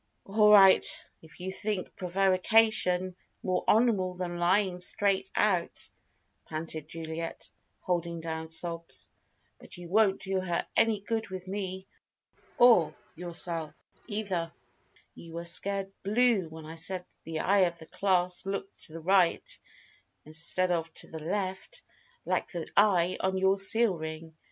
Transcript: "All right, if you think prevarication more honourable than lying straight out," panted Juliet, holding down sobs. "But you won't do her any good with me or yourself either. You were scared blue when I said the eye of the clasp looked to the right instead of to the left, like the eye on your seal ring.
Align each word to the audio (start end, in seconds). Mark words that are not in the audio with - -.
"All 0.25 0.51
right, 0.51 0.83
if 1.21 1.39
you 1.39 1.51
think 1.51 1.95
prevarication 1.95 3.15
more 3.43 3.63
honourable 3.67 4.15
than 4.15 4.39
lying 4.39 4.79
straight 4.79 5.29
out," 5.35 5.87
panted 6.47 6.87
Juliet, 6.87 7.51
holding 7.81 8.19
down 8.19 8.49
sobs. 8.49 9.11
"But 9.59 9.77
you 9.77 9.89
won't 9.89 10.19
do 10.23 10.39
her 10.41 10.65
any 10.75 11.01
good 11.01 11.29
with 11.29 11.47
me 11.47 11.85
or 12.57 12.95
yourself 13.15 13.75
either. 14.07 14.51
You 15.13 15.33
were 15.33 15.45
scared 15.45 15.91
blue 16.01 16.49
when 16.49 16.65
I 16.65 16.73
said 16.73 17.05
the 17.23 17.41
eye 17.41 17.65
of 17.67 17.77
the 17.77 17.85
clasp 17.85 18.47
looked 18.47 18.85
to 18.85 18.93
the 18.93 19.01
right 19.01 19.59
instead 20.25 20.71
of 20.71 20.91
to 20.95 21.11
the 21.11 21.19
left, 21.19 21.83
like 22.25 22.47
the 22.47 22.67
eye 22.75 23.17
on 23.19 23.37
your 23.37 23.55
seal 23.55 23.99
ring. 23.99 24.33